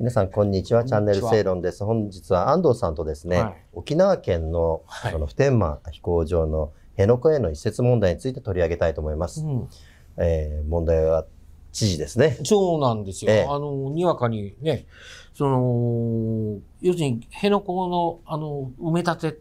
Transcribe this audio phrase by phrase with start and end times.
[0.00, 0.82] 皆さん、こんにちは。
[0.82, 1.84] チャンネル正論です。
[1.84, 9.42] 本日は安藤さんとですね、はい沖縄県のはいその普天間飛行場の辺野古への移設問題について取り上げたいと思います。
[9.42, 9.68] うん
[10.16, 11.26] えー問題は
[11.70, 12.38] 知事ですね。
[12.44, 13.30] そうなんですよ。
[13.30, 14.86] ええあの、にわかにね、
[15.32, 19.32] その、要するに、辺野古の、あの、埋め立てっ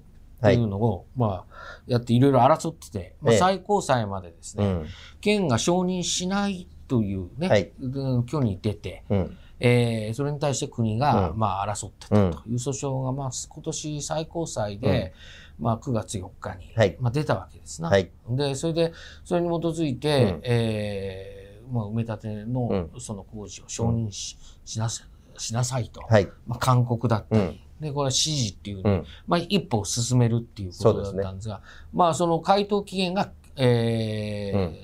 [0.42, 1.54] ていうのを、まあ、
[1.86, 4.86] やっていろいろ争ってて、まあ、ええ最高裁までですね、うん。
[5.22, 9.38] 県が承認しないというね、はいうん挙に出て、うん。
[9.66, 11.40] えーそれに対して国が、うん。
[11.40, 12.44] まあ、争ってたと。
[12.50, 15.14] いう訴訟が、まあ、今年最高裁で、
[15.58, 16.98] まあ、9月4日に、はい。
[17.00, 17.90] まあ、出たわけですな。
[17.90, 18.12] はい。
[18.30, 20.42] で、それで、それに基づいて、うん。
[20.44, 25.06] えーまあ、埋め立ての、うその工事を承認し,、しなさ
[25.38, 26.30] しなさいと、はい。
[26.46, 27.60] まあ、勧告だったり、うん。
[27.80, 29.06] で、これは指示っていう、うん。
[29.28, 31.62] まあ、一歩を進めるっていうことだったんですが、
[31.94, 34.78] まあ、その回答期限が、えーうん。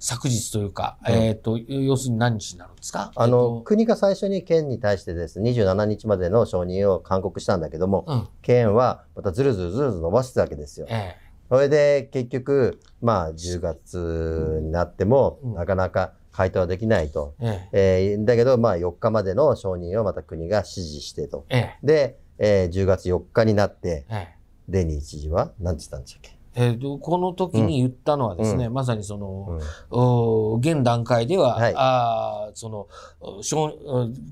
[0.00, 1.14] 昨日というか、うん。
[1.14, 3.12] えっ、と、要するに何日になるんですか？
[3.14, 10.86] あの、えっ国が最初に県に対してですね、27日までの承認を勧告したんだけども、とうん、県はまたずるずるずるずる伸ばしてたわけですよ。
[10.88, 11.16] え
[11.50, 15.54] それで結局、まあ10月になっても、うん。
[15.54, 17.34] なかなか回答はできないと。
[17.40, 18.10] ええ。
[18.12, 21.46] えーだけど、まあ4日までの承認をまた国が指示してと。
[21.48, 21.78] ええ。
[21.82, 24.38] で、えー10月4日になって、ええ。
[24.68, 29.58] デニー知事は何て言ったんでしたっけ、えーとこの時に言ったのはですね、まさにその、
[29.92, 29.98] うん。
[29.98, 31.74] お現段階では、はい。
[31.76, 32.88] あーその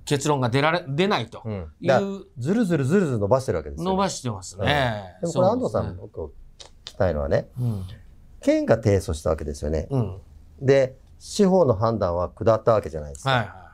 [0.04, 1.68] 結論が出られ出ないとうん。
[1.80, 5.16] いう、ずるずるずるずる伸ばしてるわけですよ、伸ばしてますね。
[5.20, 6.30] でもこれ安藤さ、んね僕聞
[6.84, 7.84] きたいのはね、うん。
[8.40, 9.86] 県が提訴したわけですよね。
[9.90, 10.18] うん。
[10.60, 13.30] で、司法の判断は下ったわけじゃないですか。
[13.30, 13.65] はいはい。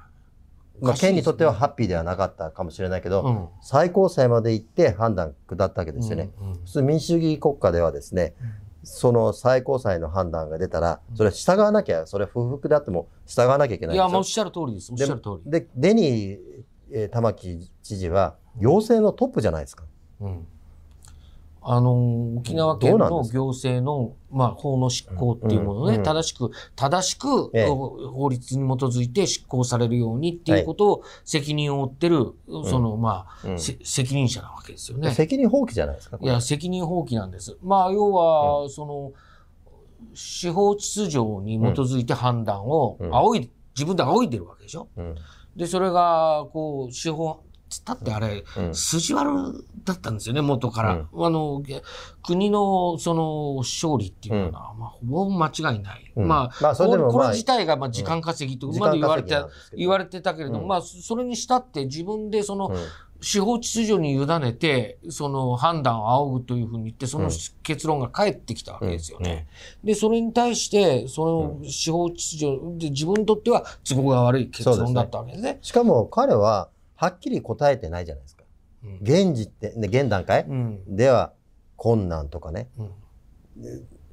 [0.81, 6.31] まあ、県にとってはハッッピーではなかったかもしれないけど、うん最高裁まで行って判断下ったわけですよね。
[6.41, 8.35] うんうん普通民主主義国家ではですね、
[8.83, 14.93] その最高裁の判断が出たら、それは従わなきゃ、それは不服であっても従わなきゃいけないいや、もうおっしゃる通りです。
[14.93, 15.51] おっしゃる通り。
[15.51, 16.39] で、デニー、
[16.93, 19.85] えー玉城知事は、行政のトップじゃないですか。
[20.21, 20.47] うん
[21.65, 27.67] あの沖縄県の行政の、まあ、法の執行っていうものをね、うんうん正しく、正しく、ええ。
[27.67, 32.33] 法律に基づいて執行されるようにっていうことを責任を負ってる、
[32.65, 33.59] その、まあ、うん。
[33.59, 35.13] せ責任者なわけですよね。
[35.13, 36.19] 責任放棄じゃないですか。
[36.21, 37.57] いや、責任放棄なんです。
[37.63, 39.13] まあ、要は、その、
[40.15, 43.15] 司法秩序に基づいて判断をうん。
[43.15, 44.89] 仰い、自分で仰いでるわけでしょ。
[44.97, 45.15] うん。
[45.57, 48.75] で、それが、こう、司法、つったってあれ、うん。
[48.75, 51.07] 筋悪だったんですよね、元から。
[51.13, 51.83] あの、げ
[52.23, 56.13] 国の、その、勝利っていうのは、まあ、ほぼ間違いない。
[56.17, 56.29] うん。
[56.29, 59.37] まあ、まあこれこまあれ自体が、まあ、時間稼ぎとまで言われて
[59.77, 60.69] 言われてたけれども、うん。
[60.69, 62.77] まあ、それにしたって自分で、その、うん。
[63.23, 67.31] 司法秩序に委ねて、その判断を仰ぐというふうに言って、そのうん。
[67.63, 69.47] 結論が返ってきたわけですよね。
[69.85, 71.25] で、それに対して、そ
[71.63, 75.59] の司法秩序で自分にとっては都合が悪い結論だったわけですね。
[75.63, 76.69] しかも彼は、
[77.03, 78.45] はっきり答えてないじゃないですか。
[78.85, 78.99] うん。
[79.03, 80.45] 現時点、ね現段階？
[80.49, 80.97] うん。
[80.97, 81.33] では
[81.75, 82.91] 困難とかね、うん。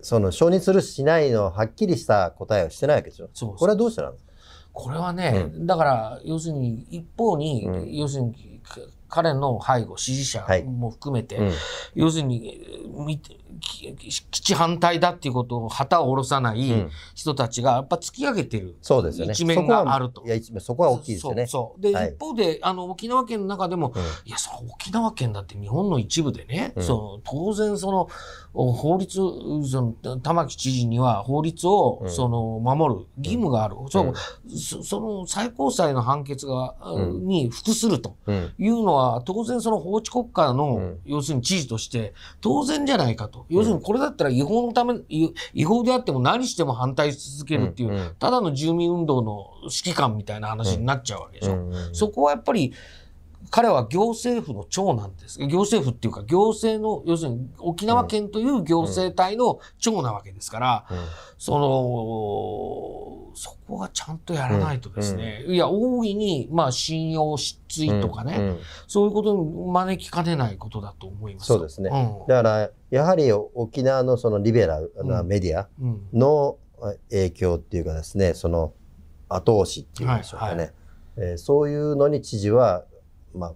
[0.02, 3.30] その承認するしないのはっきりした答えをしてないわけですよ。
[3.32, 4.32] そうこれはどうしてなんですか？
[4.72, 7.96] これはね、だから、要するに、一方に、うん。
[7.96, 10.64] 要するに、か彼の背後、支持者はい。
[10.64, 11.52] も含めて、うん。
[11.96, 12.60] 要するに、
[13.06, 19.34] みき基地反対だっていうことを旗を下ろさないうん人たちが、やっぱ突き上げてるそうですよね。
[19.34, 21.48] 一面があるとそこはいや、一面、そこは大きいですよね。
[21.48, 21.82] そう。
[21.82, 28.10] で、はい一方で、あの、沖縄県の中でも、うんいや、その沖縄県だって日本の一部でね、うんその当然その、
[28.49, 32.10] お法律、その、玉城知事には法律を、うん。
[32.10, 33.76] その、守る義務がある。
[33.90, 34.58] そううん。
[34.58, 37.28] そその最高裁の判決が、うん。
[37.28, 38.52] に服するとうん。
[38.58, 41.00] いうのは、当然その法治国家の、うん。
[41.06, 43.46] 要するに知事として、当然じゃないかと。
[43.50, 47.96] 要するにこれだったら違法のため、違違法であっても何しても反対し続けるっていう、うん。
[47.96, 51.54] うんただの住民運動の指揮官みたいな話になっちゃうわけでしょ。
[51.54, 51.74] うん。
[51.74, 51.96] うん。
[51.96, 52.74] そこはやっぱり、
[53.52, 55.40] 彼は行政府の長なんです。
[55.40, 60.98] 行政府っていうか、行政の、要するに沖縄県という行政体の長なわけですから、うん。
[61.38, 68.46] その、そこはちゃんとやらないとですね、いや、大いに、まあ、信用失墜とかね、うん。
[68.46, 68.60] うん。
[68.88, 71.48] そういうことに招きかねないことだと思います。
[71.48, 71.90] そうですね。
[71.92, 72.28] うん。
[72.28, 76.08] だから、やはり沖縄のそのリベラルなメディアうん。
[76.14, 76.58] の
[77.10, 78.74] 影響っていうかですね、その
[79.28, 80.64] 後押しっていうんでしょうかね。
[80.64, 80.74] はい。
[81.18, 82.86] えーそういうのに知事は、
[83.34, 83.54] まあ、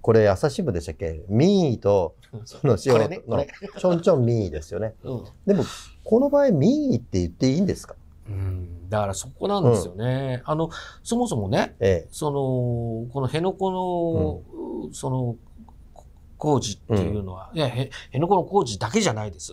[0.00, 1.22] これ朝日新聞でしたっけ？
[1.28, 2.14] 民意と
[2.44, 3.18] その司法これね。
[3.18, 4.94] このれちょんちょん民意ですよね。
[5.02, 5.24] うん。
[5.46, 5.64] でも、
[6.04, 7.94] この場合民意って言っていいんですか？
[8.28, 8.88] うん。
[8.90, 10.42] だからそこなんですよね。
[10.44, 10.70] あの、
[11.02, 14.42] そもそもね、えその、この辺野古の、
[14.92, 15.36] その、
[16.38, 19.52] 工事っていうのは、いや、へ、辺野古の工事だけじゃないです。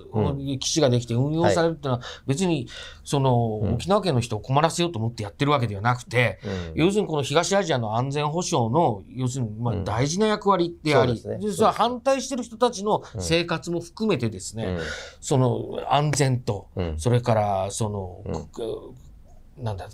[0.59, 2.67] 基地ができて運用されるっていうのは、別に、
[3.03, 6.39] その、沖縄県の人を困らせようと思ってやってるわけではなくて、
[6.75, 14.77] 要するにこの東アジアの安全保障の、要するに、まあ、大事な役割であり、それは反対してる人たちの生活も含めてですね、
[15.19, 16.67] その、安全と、
[16.97, 18.23] それから、その、
[19.57, 19.87] なんだ、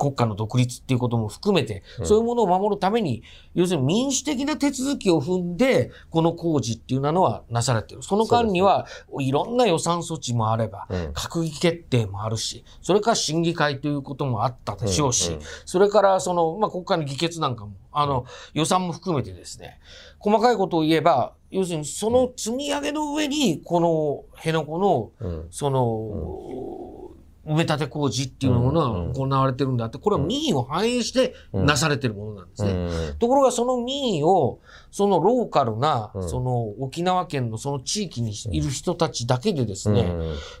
[0.00, 3.22] 国家の独立っていうことも含めて、そういうものを守るために、
[3.54, 8.02] 要するに民主的な手続きを踏んで、この工事っていうのはなされている。
[8.02, 8.86] その間には、
[9.20, 15.36] いろんな予算措置もあれば、閣議決定もあるし、それから審議会ということもあったでしょうし、
[15.66, 18.24] それからその、まあ、国会の議決なんかも、あの、
[18.54, 19.80] 予算も含めてですね、
[20.18, 25.10] 細かいことを言えば、要するにその積み上げの上に、この辺野古の、
[25.50, 27.09] その、
[27.50, 32.88] 埋め立て工事っていうものが行われてるんだって、これは民意を反映してなされてるものなんですね。
[33.18, 34.60] ところがその民意を、
[34.92, 40.14] そのローカルな、その沖縄県のその地域にいる人たちだけでですね、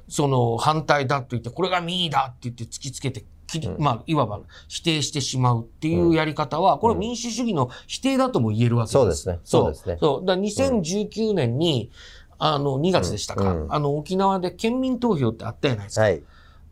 [0.08, 3.24] その反対だと言って、これが民意だって言って突きつけて、
[3.78, 8.92] まあ、いわば否定してしまうっていうやり方は、これは民主主義の否定だとも言えるわけです。
[8.92, 9.38] そうですね。
[9.44, 9.70] そう。
[9.70, 9.96] ですね。
[10.00, 10.26] そう。
[10.26, 11.90] だ2019年に、
[12.38, 16.02] あの、2月でしたか、あの、沖縄で県民投票ってあったじゃないですか。
[16.02, 16.22] はい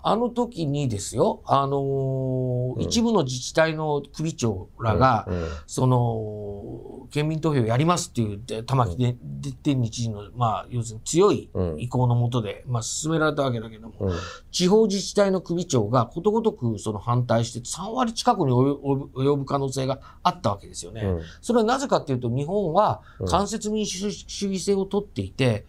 [0.01, 5.43] あの時にですよ、あのーうん、一部の自治体の首長らが、うん。
[5.43, 9.17] うん、その、県民投票やりますっていう、玉城で、
[9.63, 14.13] 天日時の、まあ、要するに強い意向のもとで、まあ、進められたわけだけども、
[14.53, 21.07] 地方自治体の首長がことごとくその反対して、3割近くに及ぶ可能性があったわけですよね。
[21.41, 25.67] それはなぜかっていうと、日本は間接民主主義制をとっていて、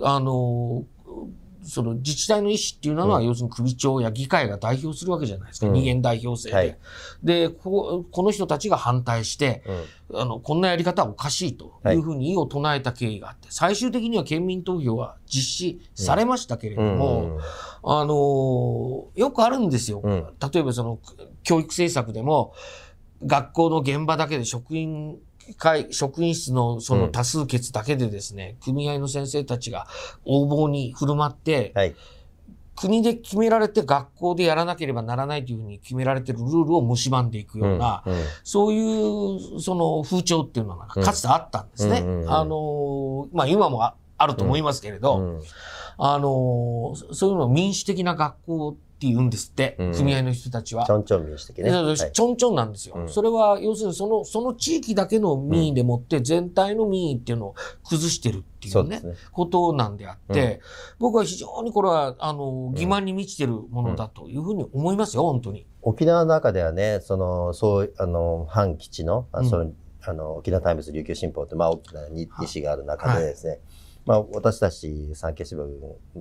[0.00, 5.68] あのーその自治体の意思っていうのは、要するに首長や議会が代表するわけじゃないですか。
[5.68, 6.54] 二元代表制で。
[6.54, 6.78] はい、
[7.22, 9.62] でこ、この人たちが反対して、
[10.12, 17.38] あの、こんなやり方はおかしいというふうに異を唱えた経緯があって、最終的には県民投票は実施されましたけれども、
[17.82, 20.02] あの、よくあるんですよ。
[20.04, 20.98] 例えばその、
[21.44, 22.54] 教育政策でも、
[23.24, 25.18] 学校の現場だけで職員
[25.58, 29.86] 会、職員室のその多数決だけでですね、うん、組合の先生たちが
[30.24, 31.94] 横暴に振る舞って、はい、
[32.76, 41.98] 国で決められて学校でやらなければならないというふうに決められているルールを蝕んでいくような、うんうん、そういうその風潮っていうのがかつてあったんですね。
[42.26, 45.40] あの、まあ今もあると思いますけれど、
[45.98, 50.86] あの、そういうの民主的な学校って言うんですって、うん、組合の人たちは。
[50.86, 51.70] ちょんちょん民主的ね。
[51.70, 52.94] ちょんちょんなんですよ。
[52.96, 57.54] うん、それは、要するにその、その地域だけの民意でもって、全体の民意っていうのを
[57.88, 60.60] 崩してるっていうね、うねことなんであって、
[60.98, 65.66] 僕は非常にこれは、あの、欺瞞に満ちてるものだというふうに思いますよ、本当に。
[65.82, 69.72] 沖縄の中ではね、その、そう、あの、反基地の、あその、
[70.04, 73.60] あの、沖縄タイムズ琉球新報って、まあ、大きな二紙がある中でですね、はい
[74.04, 75.62] まあ、私たち産経新聞、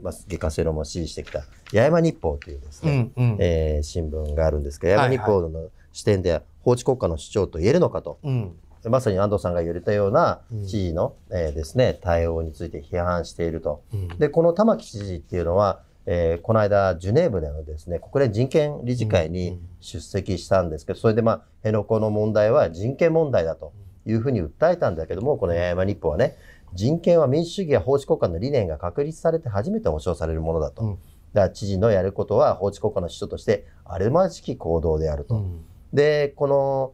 [0.02, 8.56] まあ、月刊正論も支持してきた八重山日報というですね、うんうん、えー、新聞があるんですけど、八重山日報の視点では法治国家の主張と言えるのかと、うん、
[8.90, 13.84] まさに安藤さんが言われたような知事の、うん、えー、ですね、対応について批判していると。
[13.94, 23.72] うん、で、この玉城知事っていうのは、えー、この間、ジュネーブでのですね、国連人権理事会に出席したんですけど、それでまあ、辺野古の問題は人権問題だと
[24.06, 26.36] いうふうに訴えたんだけども、この八重山日報はね、
[26.74, 30.84] 人権は民主主義や法治国家の理念が確立されて初めて保障されるものだと。
[30.84, 30.94] うん、
[31.34, 35.36] だから知事のやることは法治国家の首都としてあるまじき行動であると。
[35.36, 36.94] うん、で、この、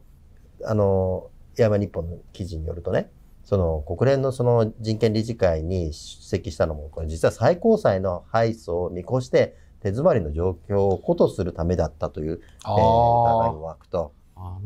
[0.65, 3.09] あの、山日本の記事によるとね、
[3.43, 14.13] その国連のその人権理事会に出席したのも、これ実は最高裁の敗訴を見越して手詰まりの状況をことするためだったという、えー、疑いも湧くと。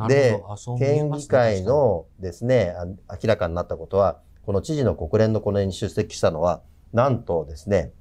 [0.07, 0.41] で、
[0.79, 2.73] 県議会のですね、
[3.09, 6.61] 明らかになったことは、この知事の国連のこのに出席したのは、
[6.93, 7.93] なんとですね、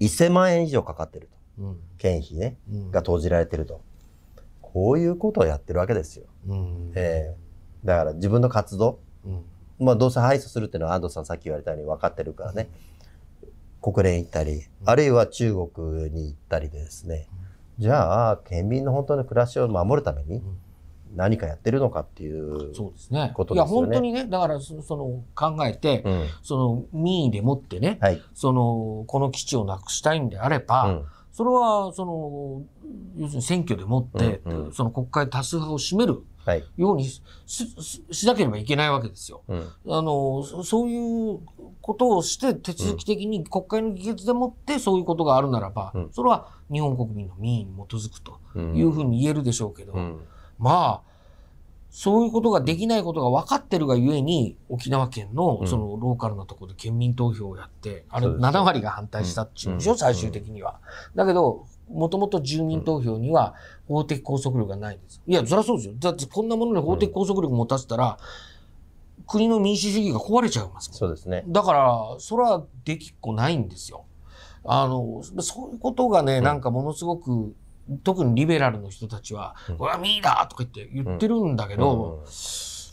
[0.00, 1.40] 1000万円以上かかってると。
[1.62, 3.82] うん、経費ね、うん、が投じられてると。
[4.62, 6.26] こういうことをやってるわけですよ。
[6.46, 9.44] うん、えー、だから自分の活動、うん、
[9.78, 12.70] まあどうせ敗訴するっていうのは安藤さんさっき言われたように分かってるからね、
[13.82, 17.28] 国連行ったり、あるいは中国に行ったりでですね、
[17.78, 20.42] じゃあ、県民の本当の暮らしを守るために、
[21.14, 23.32] 何かやってるのかっていうそうですね。
[23.34, 23.70] ことですよね。
[23.70, 32.62] いや、本当にね、だからその考えて、うん、その民意でもってね、はい、その、この基地をなくしたいんであれば、うん、それは、その、
[33.16, 36.22] 要するに選挙でもって、うんうん、その国会多数派を占める
[36.76, 37.22] ようにし,、
[38.10, 39.42] しなければいけないわけですよ。
[39.48, 41.40] うん、あの、そういう
[41.80, 49.94] ことをして手続き的に国会の議決でもってそういうことがあるならば、それは日本国民の民意に基づくというふうに言えるでしょうけど、
[50.60, 51.10] まあ、
[51.90, 60.78] そういうことができないことが分かってるがゆえに、沖縄県のそのローカルなところで県民投票をやって、あれそうですね7割が反対したっていうんでしょ、うん最終的には。
[61.16, 63.54] だけど、もともと住民投票には
[63.88, 65.20] 法的拘束力がないんです。
[65.26, 65.94] いや、そりゃそうですよ。
[65.98, 68.18] だってこんなものに法的拘束力持たせたら、
[69.26, 71.44] 国の民主主義が壊れちゃいますそうですね。
[71.48, 74.04] だから、それはできっこないんですよ。
[74.64, 77.54] あの、そういうことがね、んなんかものすごく、
[77.98, 79.76] 特にリベラルの人たちは、うん。
[79.76, 82.24] うわ、ミーだとか言って言ってるんだけど、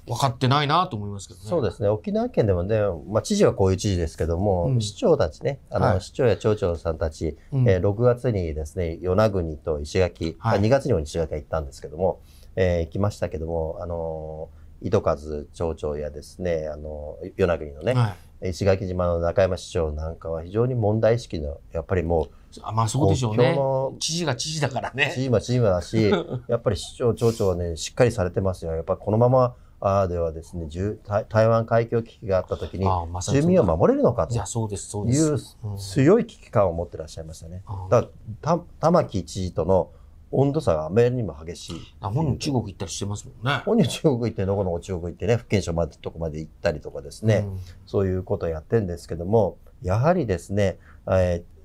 [0.07, 1.45] 分かってないなと思いますけどね。
[1.47, 1.89] そうですね。
[1.89, 4.81] 沖縄県でもね、まあ、知事はこういう知事ですけども、うん。
[4.81, 6.01] 市長たちね、あの、はい。
[6.01, 7.69] 市長や町長さんたち、うん。
[7.69, 10.59] えー6月にですね、与那国と石垣、はい。
[10.59, 12.21] あ2月にも石垣は行ったんですけども、
[12.55, 18.49] えー行きましたけども、あのー糸数町長やですね、あの与那国のね、はい。
[18.49, 22.29] 石垣島の中山市長なんかは非常に問題意識の、やっぱりも
[22.61, 23.95] あまあそうでしょうねの。
[23.99, 25.13] 知事が知事だからね。
[25.21, 26.09] ームはチームだし、
[26.47, 28.73] やっぱり市長、町長はね、しっかりされてますよ。
[28.73, 30.67] やっぱりこのまま、あーではですね、
[31.05, 32.87] 台台湾海峡危機があった時に、
[33.21, 35.57] 住民を守れるのかというです、そういです。
[35.63, 37.63] ううん強い危機感を持ってらっしゃいましたね。
[37.67, 38.09] うんだか
[38.41, 39.89] ら、た玉城知事との
[40.31, 41.75] 温度差があまりにも激しい。
[42.01, 43.61] あ本人中国行ったりしてますもんね。
[43.65, 47.59] 本人中国行って、どこの中国行ってね、福建省までとこまで行ったりとかですね、うん。
[47.85, 51.57] そういうことをやってるんですけども、やはりですね、えー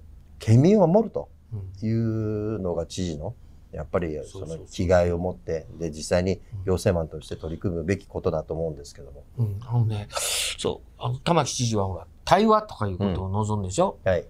[0.45, 3.37] 県民を守るとうんいうのが知事の、
[3.71, 9.23] やっぱりその気概を持って、で、実際に行政マンとして取り組むべきことだと思うんですけども。
[9.39, 10.09] うん、あのね、
[10.59, 14.25] そう、あの玉城知事はほら、対話とかいうことを望んでしょ、はい。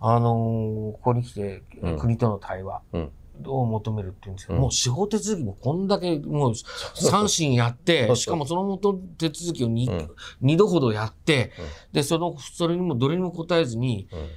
[0.00, 1.98] あのーここに来て、うん。
[1.98, 2.80] 国との対話。
[2.94, 3.10] うん
[3.46, 6.54] を求めるって言うんですけど、うんもう司法手続きもこんだけもう
[6.94, 14.28] 三審やって、しかもその元手続きを 2,、うん二度ほどやって、うんで、その、それにもどれにも答えずに、うん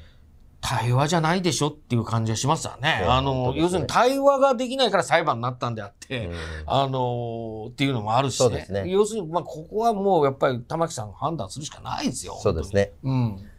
[0.66, 3.04] 対話じゃないでしょっていう感じがしますよね。
[3.06, 6.34] あの、ね要するに対話ができないから裁判になったんであって、うん
[6.66, 8.66] あのーっていうのもあるしね。
[8.70, 12.40] ね要するに、まあ、ここはもうやっぱり玉木さんが判断するしかないですよ。
[12.42, 12.94] そうですね。
[13.04, 13.50] 本当に。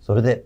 [0.00, 0.44] それで、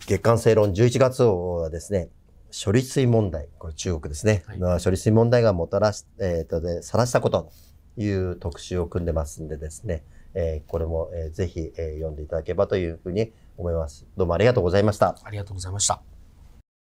[0.00, 2.08] 月刊正論11月号はですね、
[2.54, 7.50] 処理水問題、これ中国ですね、はいの処理水問題がもたらし、えっ、とで、さらしたこと
[7.96, 14.06] という特集を組んでますんでですね、えーこれも、えーぜひ、えー読んでいただければというふうに思います。
[14.16, 15.16] どうもありがとうございました。
[15.20, 15.26] うん。
[15.26, 16.13] ありがとうございました。